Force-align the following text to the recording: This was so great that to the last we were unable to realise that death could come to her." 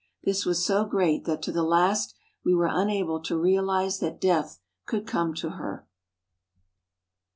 This 0.23 0.47
was 0.47 0.65
so 0.65 0.83
great 0.83 1.25
that 1.25 1.43
to 1.43 1.51
the 1.51 1.61
last 1.61 2.15
we 2.43 2.55
were 2.55 2.71
unable 2.71 3.21
to 3.21 3.37
realise 3.37 3.99
that 3.99 4.19
death 4.19 4.57
could 4.87 5.05
come 5.05 5.35
to 5.35 5.51
her." 5.51 5.85